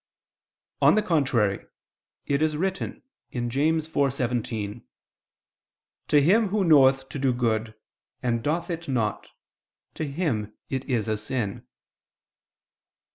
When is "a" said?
11.07-11.17